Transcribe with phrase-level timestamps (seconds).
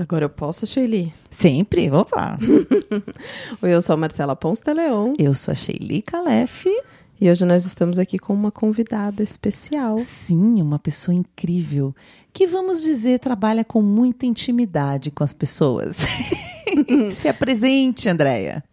[0.00, 1.12] Agora eu posso, Sheili?
[1.28, 2.38] Sempre, opa!
[3.60, 5.12] Oi, eu sou a Marcela Ponce de Leon.
[5.18, 6.64] Eu sou a Sheili Calef.
[7.20, 9.98] E hoje nós estamos aqui com uma convidada especial.
[9.98, 11.94] Sim, uma pessoa incrível,
[12.32, 15.98] que vamos dizer trabalha com muita intimidade com as pessoas.
[17.12, 18.64] Se apresente, Andréia.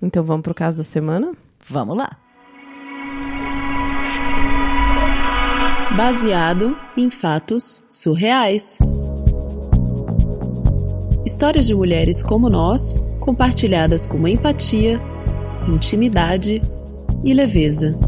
[0.00, 1.32] Então vamos para o caso da semana?
[1.66, 2.18] Vamos lá!
[5.96, 8.78] Baseado em fatos surreais.
[11.24, 15.00] Histórias de mulheres como nós, compartilhadas com empatia,
[15.68, 16.60] intimidade
[17.22, 17.98] e leveza.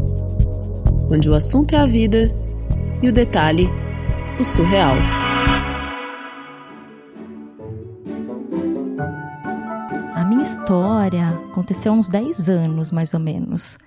[1.10, 2.32] Onde o assunto é a vida
[3.02, 3.68] e o detalhe,
[4.38, 4.96] o surreal.
[10.14, 13.78] A minha história aconteceu há uns 10 anos, mais ou menos.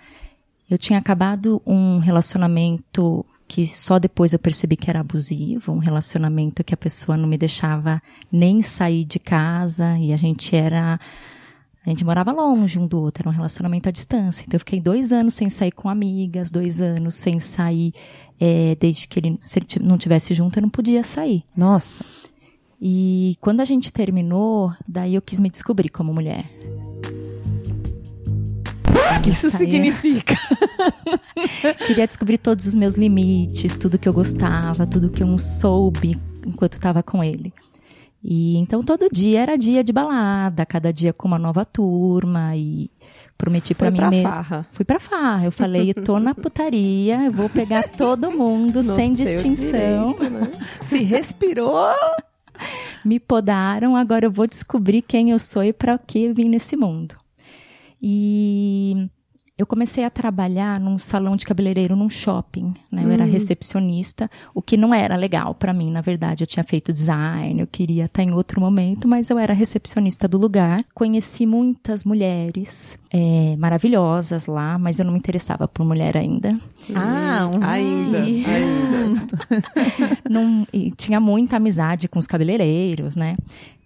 [0.70, 6.64] Eu tinha acabado um relacionamento que só depois eu percebi que era abusivo, um relacionamento
[6.64, 8.00] que a pessoa não me deixava
[8.32, 11.00] nem sair de casa e a gente era
[11.86, 14.44] a gente morava longe um do outro, era um relacionamento à distância.
[14.44, 17.94] Então eu fiquei dois anos sem sair com amigas, dois anos sem sair,
[18.40, 21.44] é, desde que ele, se ele não tivesse junto, eu não podia sair.
[21.56, 22.04] Nossa.
[22.82, 26.50] E quando a gente terminou, daí eu quis me descobrir como mulher.
[29.18, 30.36] O que isso significa?
[31.88, 36.20] Queria descobrir todos os meus limites, tudo que eu gostava, tudo que eu não soube
[36.46, 37.54] enquanto estava com ele.
[38.24, 42.92] E então todo dia era dia de balada, cada dia com uma nova turma e
[43.38, 44.32] prometi para mim mesma.
[44.32, 44.68] Farra.
[44.74, 45.46] Fui pra farra.
[45.46, 50.14] Eu falei, eu tô na putaria, eu vou pegar todo mundo sem distinção.
[50.14, 50.52] direito, né?
[50.82, 51.94] Se respirou.
[53.06, 56.76] Me podaram, agora eu vou descobrir quem eu sou e para que eu vim nesse
[56.76, 57.16] mundo.
[58.02, 59.10] E
[59.60, 63.04] eu comecei a trabalhar num salão de cabeleireiro num shopping, né?
[63.04, 66.44] Eu era recepcionista, o que não era legal para mim, na verdade.
[66.44, 70.38] Eu tinha feito design, eu queria estar em outro momento, mas eu era recepcionista do
[70.38, 70.82] lugar.
[70.96, 76.58] Conheci muitas mulheres é, maravilhosas lá, mas eu não me interessava por mulher ainda.
[76.96, 77.62] Ah, um...
[77.62, 79.28] Ainda, E- ainda.
[80.30, 83.36] Não- e tinha muita amizade com os cabeleireiros, né?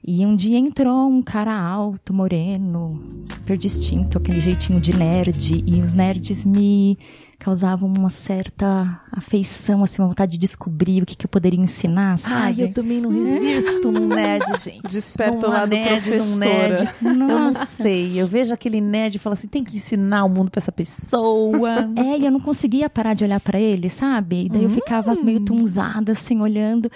[0.06, 5.64] E um dia entrou um cara alto, moreno, super distinto, aquele jeitinho de nerd.
[5.66, 6.98] E os nerds me
[7.40, 12.18] causavam uma certa afeição, assim, uma vontade de descobrir o que, que eu poderia ensinar,
[12.18, 12.36] sabe?
[12.36, 14.82] Ai, eu também não resisto num nerd, gente.
[14.84, 16.40] Desperta o Numa lado nerd, professora.
[16.40, 16.90] nerd.
[17.02, 18.22] Eu não sei.
[18.22, 21.90] Eu vejo aquele nerd e falo assim: tem que ensinar o mundo pra essa pessoa.
[21.96, 24.46] É, e eu não conseguia parar de olhar pra ele, sabe?
[24.46, 26.90] E daí eu ficava meio tunzada, assim, olhando.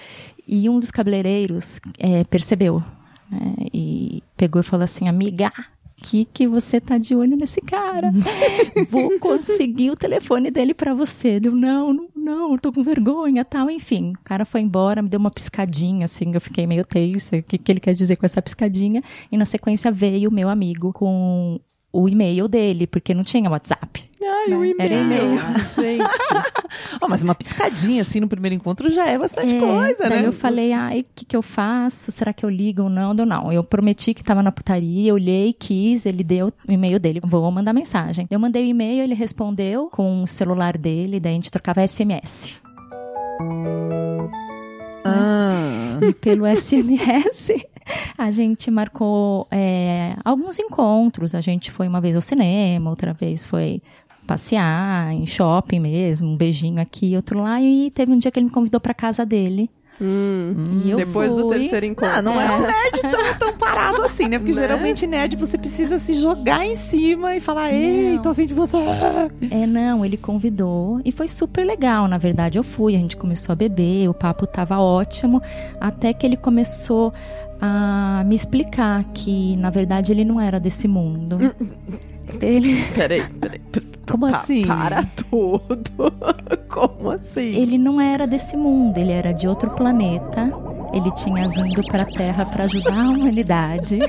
[0.46, 2.82] E um dos cabeleireiros é, percebeu,
[3.30, 3.54] né?
[3.72, 5.52] E pegou e falou assim, amiga,
[6.02, 8.10] que que você tá de olho nesse cara?
[8.88, 11.40] Vou conseguir o telefone dele pra você.
[11.40, 13.68] Deu, não, não, não, tô com vergonha, tal.
[13.70, 17.36] Enfim, o cara foi embora, me deu uma piscadinha, assim, eu fiquei meio tensa.
[17.36, 19.02] O que, que ele quer dizer com essa piscadinha?
[19.30, 21.60] E na sequência veio o meu amigo com
[21.92, 24.04] o e-mail dele, porque não tinha WhatsApp.
[24.22, 25.32] Ai, o Era e-mail.
[25.34, 25.40] e-mail.
[25.74, 26.04] Gente.
[27.00, 30.28] Ó, mas uma piscadinha assim no primeiro encontro já é bastante É, coisa, daí né?
[30.28, 32.12] eu falei, ai, o que, que eu faço?
[32.12, 33.14] Será que eu ligo ou não?
[33.14, 33.50] Deu não.
[33.50, 37.50] Eu prometi que tava na putaria, eu olhei, quis, ele deu o e-mail dele, vou
[37.50, 38.26] mandar mensagem.
[38.30, 42.60] Eu mandei o e-mail, ele respondeu com o celular dele, daí a gente trocava SMS.
[45.04, 45.98] Ah.
[46.02, 47.52] E pelo SMS,
[48.16, 51.34] a gente marcou é, alguns encontros.
[51.34, 53.82] A gente foi uma vez ao cinema, outra vez foi
[54.26, 57.60] passear em shopping mesmo, um beijinho aqui, outro lá.
[57.60, 61.34] E teve um dia que ele me convidou para casa dele Hum, E eu depois
[61.34, 61.58] do fui.
[61.58, 62.14] terceiro encontro.
[62.16, 62.50] Ah, não é É.
[62.52, 64.38] um nerd tão, tão parado assim, né?
[64.38, 64.60] Porque Né?
[64.62, 68.22] geralmente nerd você precisa se jogar em cima e falar, ei, Não.
[68.22, 68.76] tô afim de você.
[69.50, 72.58] É, não, ele convidou e foi super legal, na verdade.
[72.58, 75.42] Eu fui, a gente começou a beber, o papo tava ótimo,
[75.80, 77.12] até que ele começou
[77.60, 81.38] a me explicar que, na verdade, ele não era desse mundo.
[82.40, 83.60] Ele, Peraí, peraí.
[84.10, 84.66] Como Pa- assim?
[84.66, 86.12] Para tudo.
[86.68, 87.54] Como assim?
[87.54, 90.50] ele não era desse mundo, ele era de outro planeta.
[90.92, 93.98] Ele tinha vindo pra Terra pra ajudar a humanidade.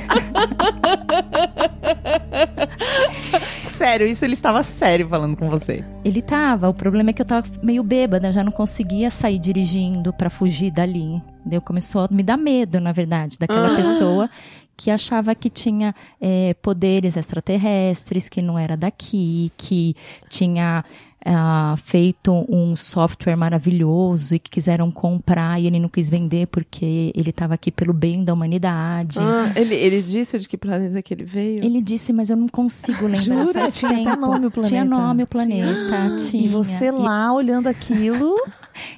[3.64, 5.84] Sério, isso ele estava sério falando com você.
[6.04, 10.14] Ele tava, o problema é que eu tava meio bêbada, já não conseguia sair dirigindo
[10.14, 11.22] pra fugir dali.
[11.46, 13.76] Daí começou a me dar medo, na verdade, daquela Ah.
[13.76, 14.30] pessoa
[14.80, 19.94] que achava que tinha eh, poderes extraterrestres, que não era daqui, que
[20.30, 20.86] tinha
[21.26, 27.12] ah, feito um software maravilhoso e que quiseram comprar e ele não quis vender porque
[27.14, 29.20] ele estava aqui pelo bem da humanidade.
[29.20, 31.62] Ah, ele, ele disse de que planeta que ele veio?
[31.62, 33.20] Ele disse, mas eu não consigo lembrar.
[33.20, 33.60] Jura?
[33.60, 34.16] Faz Tinha tempo.
[34.16, 34.70] nome o planeta?
[34.70, 36.16] Tinha nome o planeta.
[36.30, 36.46] Tinha.
[36.46, 38.34] E você lá olhando aquilo.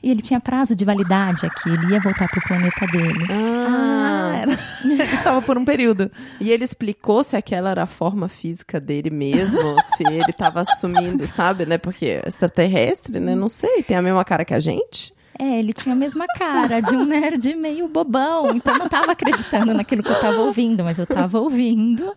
[0.01, 3.25] E ele tinha prazo de validade aqui, ele ia voltar pro planeta dele.
[3.30, 4.51] Ah, era...
[4.83, 6.12] ele tava por um período.
[6.39, 11.25] E ele explicou se aquela era a forma física dele mesmo, se ele tava assumindo,
[11.28, 11.78] sabe, né?
[11.78, 13.36] Porque extraterrestre, né?
[13.36, 15.13] Não sei, tem a mesma cara que a gente.
[15.39, 19.12] É, ele tinha a mesma cara de um nerd meio bobão, então eu não tava
[19.13, 22.13] acreditando naquilo que eu tava ouvindo, mas eu tava ouvindo.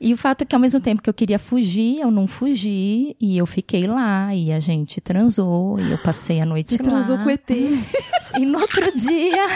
[0.00, 3.16] E o fato é que ao mesmo tempo que eu queria fugir, eu não fugi,
[3.20, 6.88] e eu fiquei lá, e a gente transou, e eu passei a noite Você lá.
[6.90, 7.50] transou com ET.
[8.38, 9.46] E no outro dia,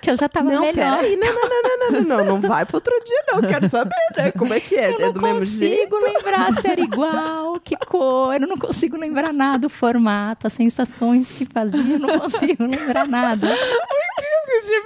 [0.00, 0.98] que eu já tava Não, melhor.
[1.00, 3.42] peraí, não, não, não, não, não, não, não vai pro outro dia, não.
[3.42, 4.32] Quero saber, né?
[4.32, 4.90] Como é que é?
[4.92, 5.90] Eu é não do mesmo jeito?
[5.90, 10.52] consigo lembrar se era igual, que cor, eu não consigo lembrar nada, o formato, as
[10.54, 13.48] sensações que fazia, eu não consigo lembrar nada.
[14.62, 14.82] Eu tinha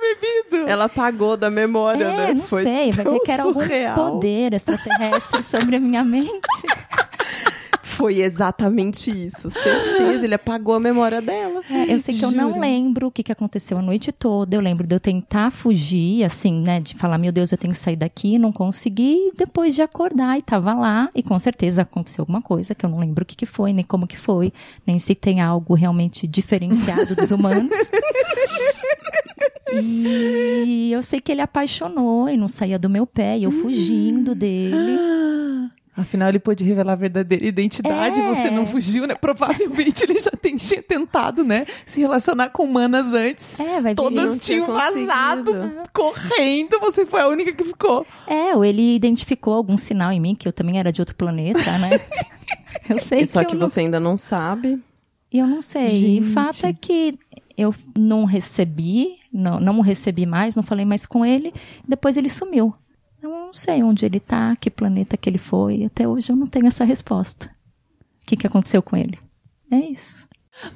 [0.50, 0.68] bebido.
[0.68, 2.34] Ela apagou da memória, É, né?
[2.34, 3.98] não Foi sei, vai ver que era surreal.
[4.00, 6.30] algum poder extraterrestre sobre a minha mente.
[7.82, 10.22] Foi exatamente isso, certeza.
[10.26, 11.62] Ele apagou a memória dela.
[11.70, 12.60] É, eu sei que eu não Juro.
[12.60, 14.54] lembro o que, que aconteceu a noite toda.
[14.54, 16.78] Eu lembro de eu tentar fugir, assim, né?
[16.78, 19.30] De falar, meu Deus, eu tenho que sair daqui, não consegui.
[19.34, 21.08] Depois de acordar e tava lá.
[21.14, 23.84] E com certeza aconteceu alguma coisa que eu não lembro o que, que foi, nem
[23.84, 24.52] como que foi,
[24.86, 27.72] nem se tem algo realmente diferenciado dos humanos.
[29.82, 34.34] E eu sei que ele apaixonou e não saía do meu pé, e eu fugindo
[34.34, 34.98] dele.
[35.98, 38.28] Afinal, ele pôde revelar a verdadeira identidade, É.
[38.28, 39.14] você não fugiu, né?
[39.14, 41.64] Provavelmente ele já tem- tinha tentado, né?
[41.86, 43.58] Se relacionar com humanas antes.
[43.58, 43.94] É, vai.
[43.94, 45.90] Todas tinham vazado, conseguido.
[45.94, 48.06] correndo, você foi a única que ficou.
[48.26, 51.78] É, ou ele identificou algum sinal em mim, que eu também era de outro planeta,
[51.78, 51.88] né?
[52.88, 54.78] Eu sei E só que, que eu não você ainda não sabe.
[55.32, 55.88] E eu não sei.
[55.88, 56.06] Gente.
[56.06, 57.18] E o fato é que
[57.56, 61.52] eu não recebi, não, não o recebi mais, não falei mais com ele.
[61.88, 62.74] Depois ele sumiu.
[63.22, 65.84] Eu não sei onde ele tá, que planeta que ele foi.
[65.84, 67.46] Até hoje eu não tenho essa resposta.
[68.22, 69.18] O que, que aconteceu com ele?
[69.70, 70.26] É isso.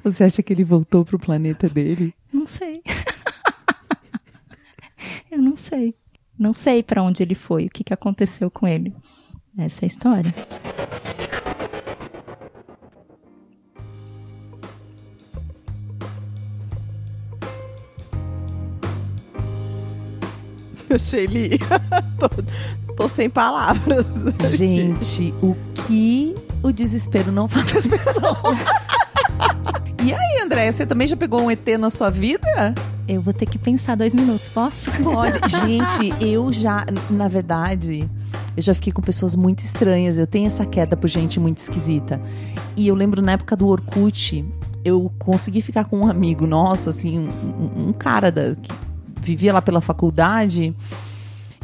[0.03, 2.13] Você acha que ele voltou pro planeta dele?
[2.31, 2.81] Não sei.
[5.29, 5.95] eu não sei.
[6.37, 8.95] Não sei para onde ele foi, o que, que aconteceu com ele.
[9.57, 10.33] Essa é a história.
[20.99, 21.59] Shelly,
[22.19, 24.07] tô, tô sem palavras.
[24.57, 25.55] Gente, o
[25.85, 28.57] que o desespero não faz as pessoas?
[30.03, 32.73] e aí, Andréia, você também já pegou um ET na sua vida?
[33.07, 34.89] Eu vou ter que pensar dois minutos, posso?
[35.03, 35.37] Pode.
[35.59, 38.09] Gente, eu já, na verdade,
[38.55, 40.17] eu já fiquei com pessoas muito estranhas.
[40.17, 42.21] Eu tenho essa queda por gente muito esquisita.
[42.77, 44.45] E eu lembro na época do Orkut,
[44.85, 48.71] eu consegui ficar com um amigo nosso, assim, um, um- um cara da, que
[49.21, 50.75] vivia lá pela faculdade.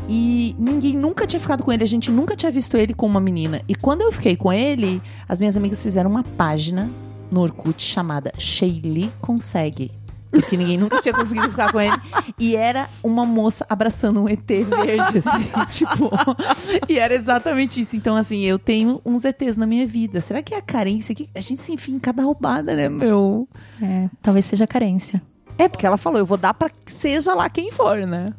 [0.10, 3.20] E ninguém nunca tinha ficado com ele, a gente nunca tinha visto ele com uma
[3.20, 3.62] menina.
[3.68, 6.90] E quando eu fiquei com ele, as minhas amigas fizeram uma página
[7.30, 9.92] no Orkut chamada Sheili Consegue.
[10.30, 11.96] Porque ninguém nunca tinha conseguido ficar com ele.
[12.38, 16.12] E era uma moça abraçando um ET verde, assim, tipo.
[16.88, 17.96] E era exatamente isso.
[17.96, 20.20] Então, assim, eu tenho uns ETs na minha vida.
[20.20, 21.16] Será que é a carência?
[21.16, 23.48] Que a gente se enfia em cada roubada, né, meu?
[23.82, 25.22] É, talvez seja carência.
[25.58, 28.34] É, porque ela falou, eu vou dar pra que seja lá quem for, né?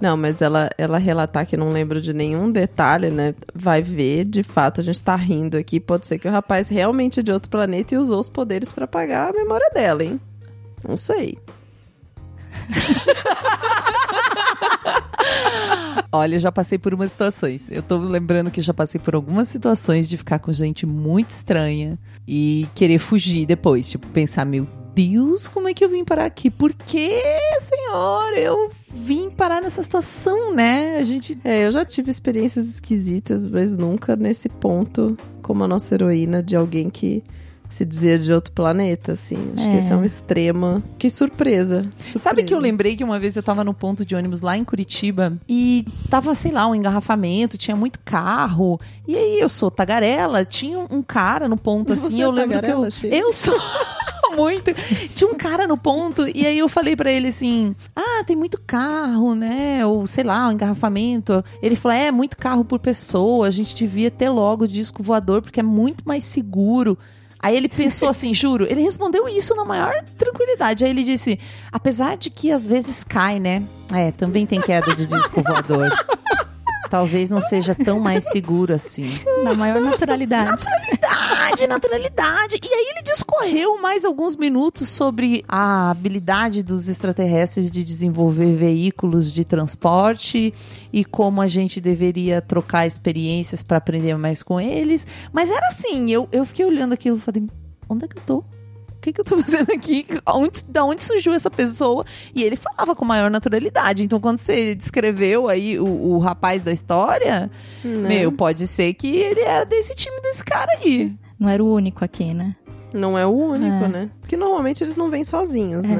[0.00, 3.34] Não, mas ela, ela relatar que não lembra de nenhum detalhe, né?
[3.54, 5.78] Vai ver, de fato, a gente tá rindo aqui.
[5.78, 8.84] Pode ser que o rapaz realmente é de outro planeta e usou os poderes pra
[8.86, 10.20] apagar a memória dela, hein?
[10.86, 11.38] Não sei.
[16.12, 17.70] Olha, eu já passei por umas situações.
[17.70, 21.30] Eu tô lembrando que eu já passei por algumas situações de ficar com gente muito
[21.30, 23.88] estranha e querer fugir depois.
[23.88, 26.50] Tipo, pensar, meu Deus, como é que eu vim parar aqui?
[26.50, 27.20] Por que,
[27.60, 30.98] senhor, eu vim parar nessa situação, né?
[30.98, 31.38] A gente.
[31.44, 36.54] É, eu já tive experiências esquisitas, mas nunca nesse ponto como a nossa heroína de
[36.56, 37.22] alguém que
[37.68, 39.36] se dizia de outro planeta, assim.
[39.56, 39.78] Acho que É.
[39.80, 40.80] esse é um extrema.
[40.96, 41.82] Que surpresa.
[41.98, 42.46] Sabe surpresa.
[42.46, 45.36] que eu lembrei que uma vez eu tava no ponto de ônibus lá em Curitiba
[45.48, 48.78] e tava, sei lá, um engarrafamento, tinha muito carro.
[49.08, 52.54] E aí eu sou tagarela, tinha um cara no ponto Você assim, é eu lembro
[52.54, 53.58] tagarela, que eu, eu sou
[54.34, 54.72] muito.
[55.14, 58.60] Tinha um cara no ponto e aí eu falei pra ele assim: "Ah, tem muito
[58.66, 59.84] carro, né?
[59.86, 61.44] Ou sei lá, um engarrafamento".
[61.62, 65.60] Ele falou: "É, muito carro por pessoa, a gente devia ter logo disco voador porque
[65.60, 66.98] é muito mais seguro".
[67.44, 70.82] Aí ele pensou assim, juro, ele respondeu isso na maior tranquilidade.
[70.82, 71.38] Aí ele disse:
[71.70, 73.62] apesar de que às vezes cai, né?
[73.92, 75.90] É, também tem queda de disco voador.
[76.88, 79.10] Talvez não seja tão mais seguro assim.
[79.42, 80.50] Na maior naturalidade.
[80.50, 82.60] Naturalidade, naturalidade.
[82.62, 83.02] E aí ele
[83.34, 90.54] discorreu mais alguns minutos sobre a habilidade dos extraterrestres de desenvolver veículos de transporte
[90.92, 95.06] e como a gente deveria trocar experiências para aprender mais com eles.
[95.32, 97.44] Mas era assim, eu, eu fiquei olhando aquilo e falei,
[97.88, 98.38] onde é que eu tô?
[98.38, 100.06] O que, que eu tô fazendo aqui?
[100.26, 102.06] Onde, da onde surgiu essa pessoa?
[102.34, 104.02] E ele falava com maior naturalidade.
[104.02, 107.50] Então, quando você descreveu aí o, o rapaz da história,
[107.84, 108.08] Né?
[108.08, 111.14] meu, pode ser que ele era desse time desse cara aí.
[111.38, 112.56] Não era o único aqui, né?
[112.94, 113.88] Não é o único, É.
[113.88, 114.10] né?
[114.20, 115.98] Porque normalmente eles não vêm sozinhos, né?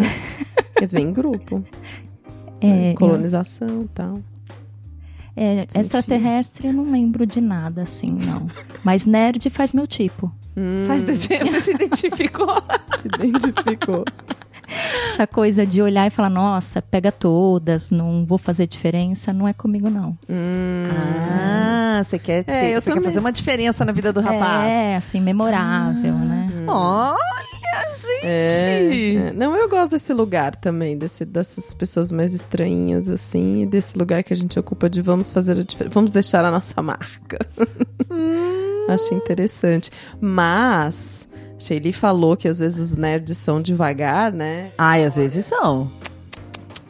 [0.77, 1.63] Eles vêm em grupo.
[2.61, 4.19] É, eu- Colonização e tal.
[5.37, 8.47] é, extraterrestre eu não lembro de nada, assim, não.
[8.85, 10.33] Mas nerd faz meu tipo.
[10.57, 11.13] Hum, Faz de-
[11.45, 12.47] você se identificou.
[13.03, 14.05] se identificou.
[15.13, 19.53] Essa coisa de olhar e falar, nossa, pega todas, não vou fazer diferença, não é
[19.53, 20.17] comigo, não.
[20.29, 20.85] Hum.
[21.31, 24.67] Ah, você quer, É, eu você quer fazer uma diferença na vida do rapaz.
[24.73, 26.44] É, assim, memorável, né?
[26.69, 27.19] Olha,
[28.23, 29.17] É, gente!
[29.19, 29.33] é.
[29.33, 34.33] Não, eu gosto desse lugar também, desse, dessas pessoas mais estranhas, assim, desse lugar que
[34.33, 37.39] a gente ocupa de vamos fazer a diferença, vamos deixar a nossa marca.
[38.89, 39.91] Achei interessante.
[40.21, 41.29] Mas,
[41.59, 44.71] Shelly falou que às vezes os nerds são devagar, né?
[44.79, 45.91] Ai, às vezes são.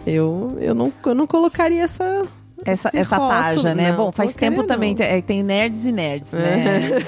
[0.07, 2.23] Eu, eu, não, eu não colocaria essa.
[2.65, 3.91] Essa, esse essa rótulo, tarja, né?
[3.91, 6.99] não, Bom, faz tempo também, tem, é, tem nerds e nerds, né?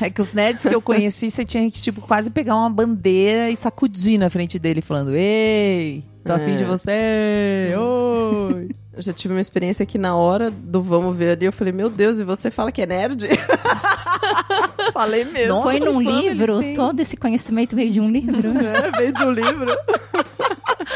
[0.00, 3.50] É que os nerds que eu conheci, você tinha que, tipo, quase pegar uma bandeira
[3.50, 6.56] e sacudir na frente dele, falando, ei, tô afim É.
[6.56, 8.68] de você, oi.
[8.92, 11.88] Eu já tive uma experiência que na hora do vamos ver ali, eu falei, meu
[11.88, 13.28] Deus, e você fala que é nerd?
[14.92, 15.54] Falei mesmo.
[15.54, 16.60] Nossa, Foi num livro?
[16.74, 18.48] Todo esse conhecimento veio de um livro?
[18.58, 19.66] É, veio de um livro.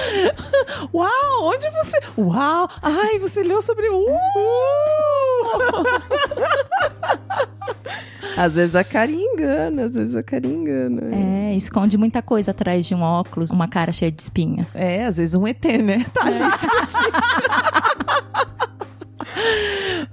[0.92, 2.00] Uau, onde você...
[2.16, 3.88] Uau, ai, você leu sobre...
[3.88, 4.12] Uh!
[8.36, 11.02] Às vezes a carinha engana, às vezes a carinha engana.
[11.14, 14.74] É, esconde muita coisa atrás de um óculos, uma cara cheia de espinhas.
[14.74, 16.04] É, às vezes um ET, né?
[16.14, 16.38] Tá ali.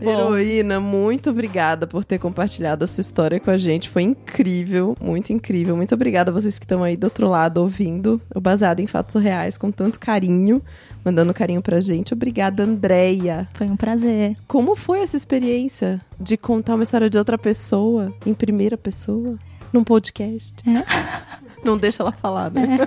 [0.02, 0.12] Bom.
[0.12, 3.90] Heroína, muito obrigada por ter compartilhado a sua história com a gente.
[3.90, 5.76] Foi incrível, muito incrível.
[5.76, 9.22] Muito obrigada a vocês que estão aí do outro lado ouvindo o Baseado em Fatos
[9.22, 10.62] Reais com tanto carinho,
[11.04, 12.14] mandando carinho pra gente.
[12.14, 13.48] Obrigada, Andréia.
[13.54, 14.36] Foi um prazer.
[14.48, 19.38] Como foi essa experiência de contar uma história de outra pessoa em primeira pessoa?
[19.74, 20.64] Num podcast.
[21.64, 22.80] Não deixa ela falar, né?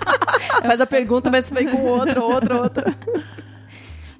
[0.66, 2.94] Faz a pergunta, mas vem com outra, outra, outra.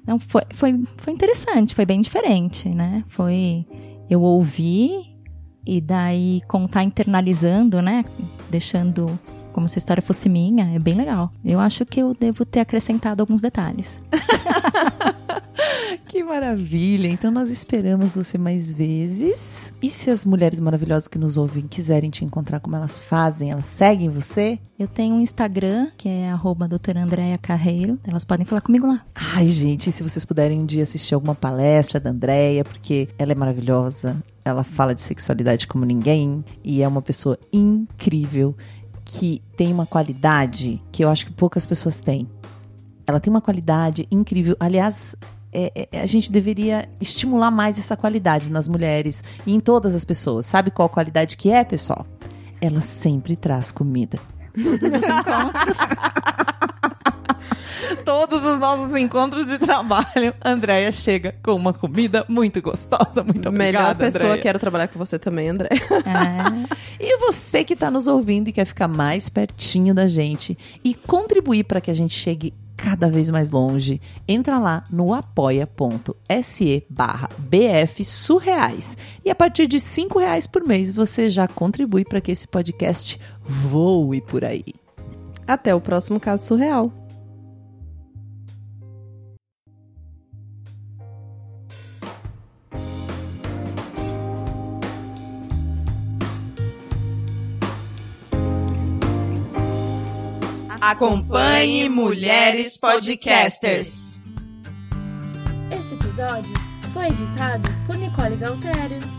[0.07, 3.03] Não, foi, foi, foi interessante, foi bem diferente, né?
[3.09, 3.65] Foi.
[4.09, 5.17] Eu ouvi
[5.65, 8.05] e daí contar internalizando, né?
[8.49, 9.19] Deixando
[9.51, 11.29] como se a história fosse minha, é bem legal.
[11.43, 14.01] Eu acho que eu devo ter acrescentado alguns detalhes.
[16.07, 17.07] Que maravilha!
[17.07, 19.73] Então nós esperamos você mais vezes.
[19.81, 23.51] E se as mulheres maravilhosas que nos ouvem quiserem te encontrar, como elas fazem?
[23.51, 24.57] Elas seguem você?
[24.79, 27.99] Eu tenho um Instagram, que é arroba doutora Andréia Carreiro.
[28.07, 29.05] Elas podem falar comigo lá.
[29.39, 33.35] Ai, gente, se vocês puderem um dia assistir alguma palestra da Andrea, porque ela é
[33.35, 38.55] maravilhosa, ela fala de sexualidade como ninguém e é uma pessoa incrível
[39.05, 42.27] que tem uma qualidade que eu acho que poucas pessoas têm.
[43.05, 44.57] Ela tem uma qualidade incrível.
[44.59, 45.15] Aliás,
[45.53, 50.03] é- é- a gente deveria estimular mais essa qualidade nas mulheres e em todas as
[50.03, 50.47] pessoas.
[50.47, 52.07] Sabe qual qualidade que é, pessoal?
[52.59, 54.17] Ela sempre traz comida.
[54.55, 55.77] Todos os encontros.
[58.67, 63.23] Nossos encontros de trabalho, Andréia chega com uma comida muito gostosa.
[63.23, 64.41] Muito Melhor obrigada, pessoa, Andréia.
[64.41, 65.69] quero trabalhar com você também, André.
[65.71, 70.93] É, E você que está nos ouvindo e quer ficar mais pertinho da gente e
[70.93, 77.29] contribuir para que a gente chegue cada vez mais longe, entra lá no apoia.se barra
[77.37, 78.97] BF Surreais.
[79.23, 83.19] E a partir de cinco reais por mês você já contribui para que esse podcast
[83.41, 84.73] voe por aí.
[85.47, 86.91] Até o próximo caso surreal.
[100.89, 104.21] Acompanhe Mulheres Podcasters.
[105.69, 106.53] Esse episódio
[106.93, 109.16] foi editado por Nicole Galtério.